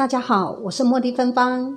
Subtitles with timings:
[0.00, 1.76] 大家好，我是茉莉芬芳。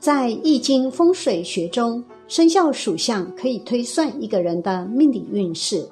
[0.00, 5.88] 在易经风水学中，生肖属相可以推算一个人的命理运势。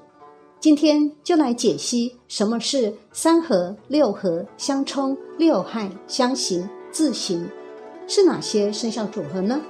[0.59, 7.49] 今天就来解析什么是三合、六合、相冲、六害、相刑、自刑，
[8.09, 9.61] 是哪些生肖组合呢？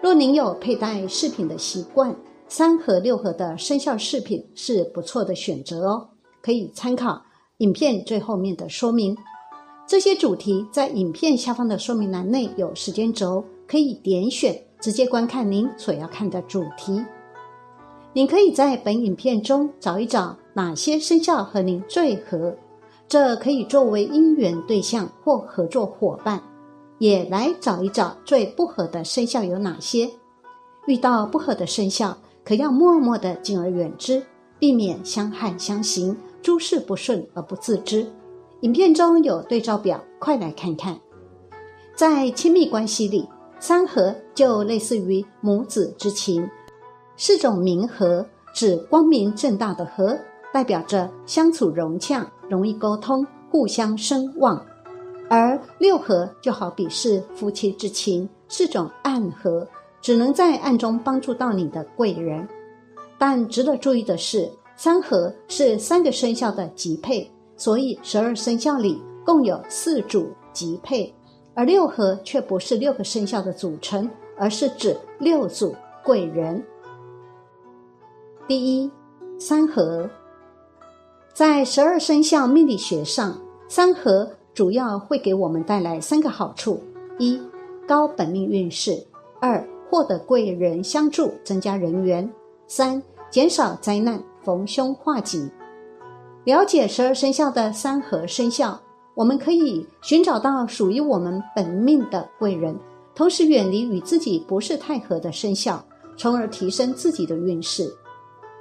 [0.00, 2.14] 若您有佩戴饰品的习惯，
[2.46, 6.06] 三合、六合的生肖饰品是不错的选择哦，
[6.40, 7.20] 可以参考
[7.56, 9.16] 影片最后面的说明。
[9.86, 17.00] 这些主题在影片下方的说明栏内有时间轴，可以点选直接观看您所要看的主题。
[18.12, 22.56] 您可以在本影片中找一找哪些生肖和您最合，
[23.06, 26.40] 这可以作为姻缘对象或合作伙伴；
[26.98, 30.10] 也来找一找最不合的生肖有哪些。
[30.86, 34.20] 遇到不合的生肖，可要默默的敬而远之，
[34.58, 38.04] 避免相害相刑，诸事不顺而不自知。
[38.60, 40.98] 影片中有对照表，快来看看。
[41.94, 43.28] 在亲密关系里，
[43.60, 46.48] 三合就类似于母子之情，
[47.16, 50.18] 是种明和，指光明正大的和，
[50.52, 54.58] 代表着相处融洽、容易沟通、互相声望；
[55.28, 59.66] 而六合就好比是夫妻之情，是种暗合，
[60.00, 62.48] 只能在暗中帮助到你的贵人。
[63.18, 67.30] 但值得注意的是，三合是三个生肖的吉配。
[67.56, 71.12] 所以，十二生肖里共有四组吉配，
[71.54, 76.62] 而六合却不是六个生肖的组成，而是指六组贵人。
[78.46, 78.90] 第一，
[79.38, 80.08] 三合，
[81.32, 83.36] 在十二生肖命理学上，
[83.68, 86.82] 三合主要会给我们带来三个好处：
[87.18, 87.40] 一、
[87.88, 89.04] 高本命运势；
[89.40, 92.28] 二、获得贵人相助，增加人缘；
[92.68, 95.50] 三、减少灾难，逢凶化吉。
[96.46, 98.80] 了解十二生肖的三合生肖，
[99.14, 102.78] 我们可以寻找到属于我们本命的贵人，
[103.16, 105.84] 同时远离与自己不是太合的生肖，
[106.16, 107.92] 从而提升自己的运势。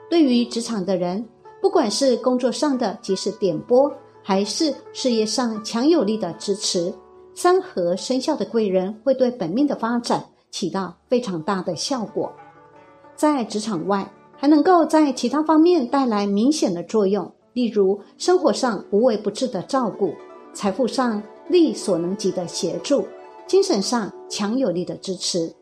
[0.09, 1.23] 对于职场的人，
[1.61, 3.93] 不管是工作上的及时点拨，
[4.23, 6.91] 还是事业上强有力的支持，
[7.35, 12.33] 三合生肖的贵人会对本命的发展起到非常大的效果。
[13.15, 17.31] 在职场外，还能够在其他方面带来明显的作用。
[17.55, 20.13] 例如，生活上无微不至的照顾，
[20.53, 23.07] 财富上力所能及的协助，
[23.47, 25.55] 精神上强有力的支持。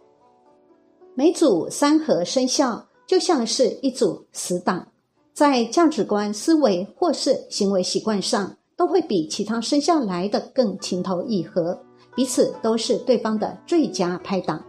[1.14, 4.88] 每组三合生肖就像是一组死党，
[5.34, 11.80] 在价值观、思维或是行为习惯上，都会比其他生肖来的更情投意合，
[12.16, 14.60] 彼此都是对方的最佳拍档。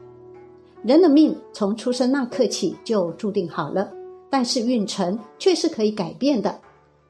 [0.83, 3.91] 人的命从出生那刻起就注定好了，
[4.29, 6.61] 但是运程却是可以改变的。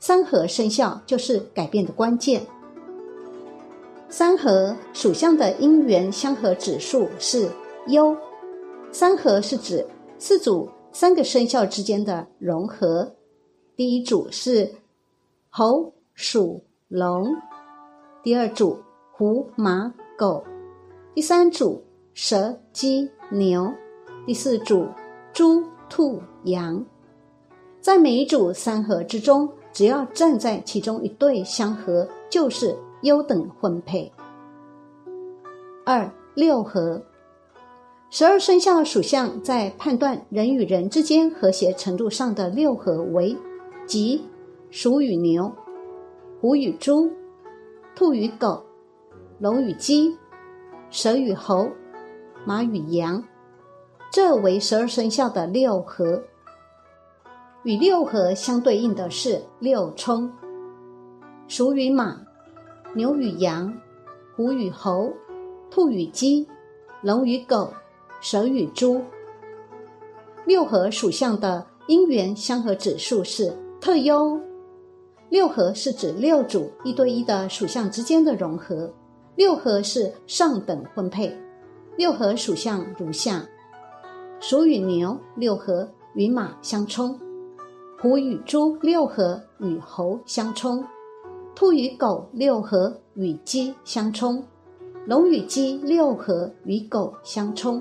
[0.06, 2.46] 三合生肖就是改变的关键。
[4.10, 7.48] 三合属相的姻缘相合指数是
[7.86, 8.14] 优。
[8.92, 9.86] 三合是指
[10.18, 13.14] 四组三个生肖之间的融合。
[13.76, 14.70] 第一组是
[15.48, 17.24] 猴、鼠、龙；
[18.22, 18.78] 第二组
[19.10, 20.44] 虎、马、狗；
[21.14, 21.82] 第三组
[22.12, 23.72] 蛇、鸡、牛；
[24.26, 24.86] 第四组
[25.32, 26.84] 猪、兔、羊。
[27.80, 29.48] 在每一组三合之中。
[29.74, 34.10] 只要站在其中一对相合，就是优等婚配。
[35.84, 37.02] 二六合，
[38.08, 43.36] 十二生肖属相在判断人与人之间和谐程度上的六合为：
[43.84, 44.22] 即
[44.70, 45.52] 鼠与牛、
[46.40, 47.10] 虎与猪、
[47.96, 48.64] 兔与狗、
[49.40, 50.16] 龙与鸡、
[50.88, 51.68] 蛇与猴、
[52.46, 53.22] 马与羊，
[54.12, 56.22] 这为十二生肖的六合。
[57.64, 60.30] 与六合相对应的是六冲，
[61.48, 62.20] 鼠与马，
[62.94, 63.74] 牛与羊，
[64.36, 65.10] 虎与猴，
[65.70, 66.46] 兔与鸡，
[67.00, 67.72] 龙与狗，
[68.20, 69.00] 蛇与猪。
[70.44, 74.38] 六合属相的姻缘相合指数是特优。
[75.30, 78.92] 六合是指六组一对一的属相之间的融合，
[79.36, 81.34] 六合是上等婚配。
[81.96, 83.42] 六合属相如下：
[84.38, 87.18] 鼠与牛六合与马相冲。
[88.04, 90.84] 虎与猪六合与猴相冲，
[91.54, 94.44] 兔与狗六合与鸡相冲，
[95.06, 97.80] 龙与鸡六合与狗相冲，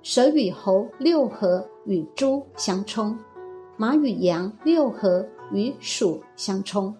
[0.00, 3.18] 蛇与猴六合与猪相冲，
[3.76, 6.94] 马与羊六合与鼠相冲。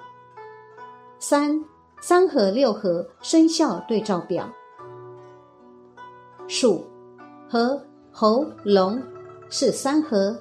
[1.21, 1.65] 三
[2.00, 4.49] 三合六合生肖对照表：
[6.49, 6.85] 鼠
[7.49, 7.81] 和
[8.11, 9.00] 猴、龙
[9.49, 10.37] 是三合，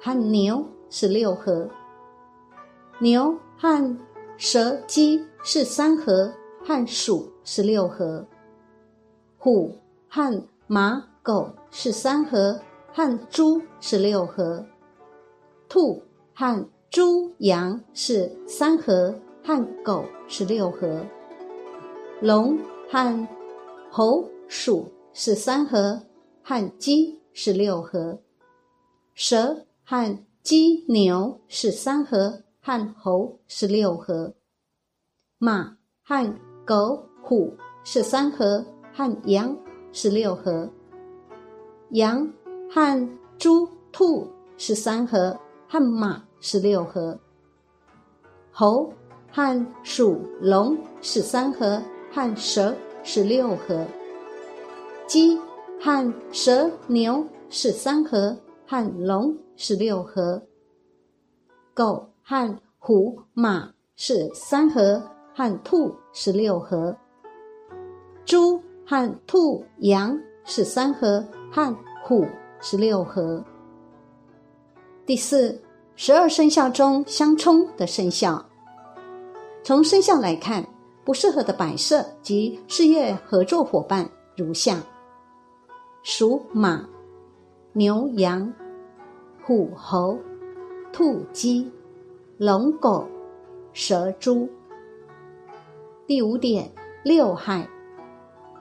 [0.00, 0.64] 和牛。
[0.90, 1.68] 是六合，
[3.00, 3.98] 牛和
[4.36, 6.32] 蛇、鸡是三合，
[6.64, 8.26] 和鼠是六合，
[9.36, 9.76] 虎
[10.08, 12.60] 和马、狗是三合，
[12.92, 14.64] 和猪是六合，
[15.68, 16.02] 兔
[16.34, 19.14] 和猪、羊是三合，
[19.44, 21.04] 和狗是六合，
[22.20, 22.58] 龙
[22.90, 23.28] 和
[23.90, 26.02] 猴、鼠是三合，
[26.42, 28.18] 和鸡是六合，
[29.14, 34.32] 蛇和鸡、牛是三合，和猴是六合，
[35.36, 36.34] 马和
[36.64, 37.54] 狗、虎
[37.84, 38.64] 是三合，
[38.94, 39.54] 和羊
[39.92, 40.66] 是六合，
[41.90, 42.32] 羊
[42.70, 47.20] 和猪、兔是三合，和马是六合，
[48.50, 48.90] 猴
[49.30, 51.78] 和鼠、龙是三合，
[52.10, 52.74] 和蛇
[53.04, 53.86] 是六合，
[55.06, 55.38] 鸡
[55.78, 58.34] 和蛇、牛是三合，
[58.66, 60.40] 和龙是六合，
[61.74, 65.02] 狗和虎、马是三合，
[65.34, 66.96] 和兔是六合，
[68.24, 72.24] 猪和兔、羊是三合，和虎
[72.60, 73.44] 是六合。
[75.04, 75.60] 第四，
[75.96, 78.42] 十二生肖中相冲的生肖。
[79.64, 80.64] 从生肖来看，
[81.04, 84.80] 不适合的摆设及事业合作伙伴如下：
[86.04, 86.88] 属马、
[87.72, 88.52] 牛、羊、
[89.48, 90.18] 虎、猴、
[90.92, 91.72] 兔、鸡、
[92.36, 93.08] 龙、狗、
[93.72, 94.46] 蛇、猪。
[96.06, 96.70] 第五点，
[97.02, 97.66] 六害，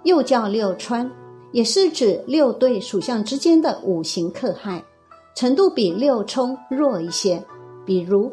[0.04, 1.12] 又叫六川，
[1.52, 4.82] 也是指六对属相之间的五行克害，
[5.36, 7.44] 程度比六冲弱一些。
[7.86, 8.32] 比如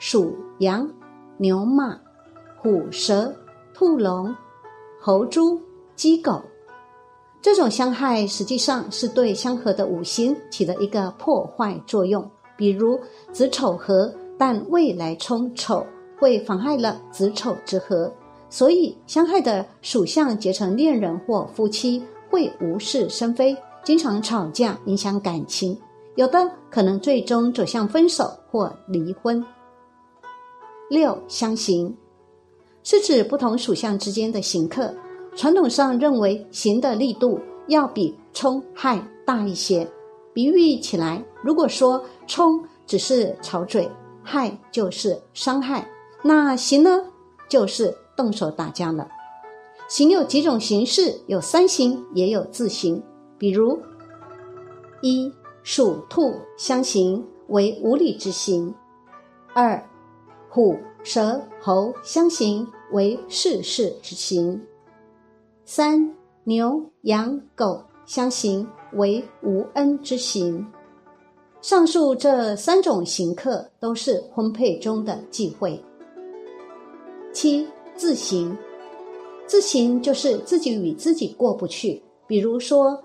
[0.00, 0.90] 属羊、
[1.36, 1.96] 牛、马、
[2.58, 3.32] 虎、蛇、
[3.72, 4.34] 兔、龙、
[5.00, 5.60] 猴、猪、
[5.94, 6.42] 鸡、狗，
[7.42, 12.24] 这种相害实际上是对相合的五行起了一个破坏作用。
[12.56, 12.98] 比如
[13.32, 15.84] 子丑合，但未来冲丑，
[16.18, 18.12] 会妨害了子丑之合。
[18.48, 22.00] 所以，相害的属相结成恋人或夫妻，
[22.30, 25.76] 会无事生非，经常吵架，影响感情，
[26.14, 29.44] 有的可能最终走向分手或离婚。
[30.88, 31.96] 六相刑，
[32.84, 34.94] 是指不同属相之间的刑克。
[35.36, 39.88] 传统上认为刑的力度要比冲害大一些。
[40.32, 43.90] 比喻起来，如果说冲只是吵嘴，
[44.22, 45.88] 害就是伤害，
[46.22, 47.04] 那刑呢，
[47.48, 47.94] 就是。
[48.14, 49.08] 动手打架了。
[49.88, 53.02] 刑有几种形式，有三刑，也有自刑。
[53.38, 53.80] 比如，
[55.00, 55.32] 一
[55.62, 58.70] 鼠兔相刑为无礼之刑；
[59.54, 59.82] 二
[60.50, 64.60] 虎蛇猴相刑为事事之刑；
[65.74, 66.14] 三
[66.44, 70.62] 牛羊狗相刑为无恩之刑。
[71.62, 75.82] 上述这三种刑克都是婚配中的忌讳。
[77.32, 77.66] 七。
[77.96, 78.54] 自行，
[79.46, 82.02] 自行就是自己与自己过不去。
[82.26, 83.02] 比如说，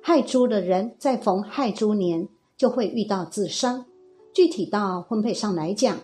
[0.00, 3.84] 亥猪的人在逢亥猪年就会遇到自伤。
[4.32, 5.98] 具体到婚配上来讲，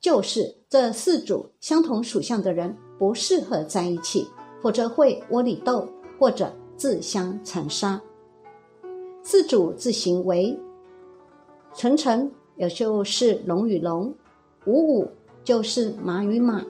[0.00, 4.26] 就是这四组相同属相的人不适合在一起，
[4.64, 5.86] 否则会窝里斗
[6.18, 8.00] 或者自相残杀。
[9.22, 10.58] 四主自行为
[11.74, 14.10] 辰辰，也就是龙与龙；
[14.64, 15.10] 午午
[15.44, 16.64] 就是马与马。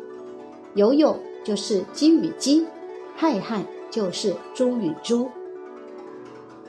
[0.74, 1.14] 酉酉
[1.44, 2.66] 就是鸡与鸡，
[3.14, 5.28] 亥亥就是猪与猪。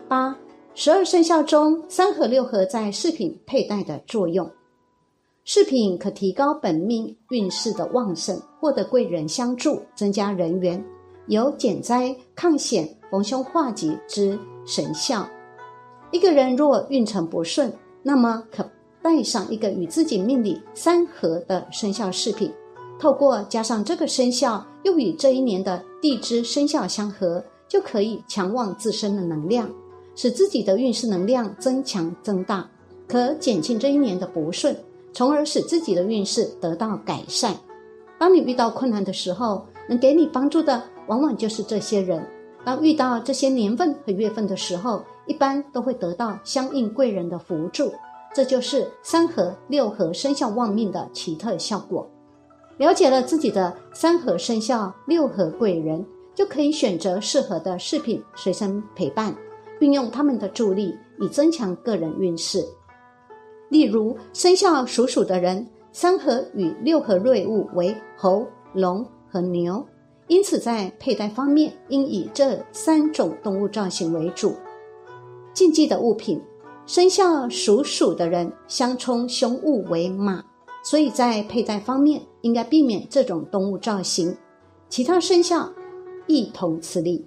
[0.08, 0.38] 八
[0.75, 4.48] 十二生肖中，三合六合在饰品佩戴的作用，
[5.44, 10.86] 饰品可提高本命运势的旺盛，获得贵人相助，增加人缘，
[11.27, 15.27] 有减灾抗险、逢凶化吉之神效。
[16.12, 17.72] 一个人若运程不顺，
[18.03, 18.70] 那么可
[19.01, 22.51] 带上一个与自己命里三合的生肖饰品。
[23.00, 29.70] 透过加上这个生肖，又与这一年的地支生肖相合，就可以强旺自身的能量，
[30.15, 32.70] 使自己的运势能量增强增大，
[33.08, 34.75] 可减轻这一年的不顺，
[35.12, 37.53] 从而使自己的运势得到改善。
[38.17, 42.25] 当你遇到困难的时候，能给你帮助的往往就是这些人。
[42.63, 47.93] 当遇到这些年份和月份的时候，一般都会得到相应贵人的扶助。
[48.33, 52.09] 这就是三合六合生肖旺命的奇特效果。
[52.77, 59.33] 了解了自己的三合生肖、六合贵人，就可以选择适合的饰品随身陪伴，
[59.79, 62.62] 运用他们的助力以增强个人运势。
[63.69, 69.85] 例如，生肖属鼠的人，三合与六合瑞物为猴、龙和牛，
[70.27, 74.55] 因此在佩戴方面应以这三种动物造型为主。
[75.53, 76.41] 禁忌的物品，
[76.86, 80.44] 生肖属鼠的人相冲凶物为马。
[80.84, 84.36] 所以在佩戴方面，应该避免这种动物造型。
[84.89, 85.72] 其他生肖
[86.27, 87.25] 一同赐力。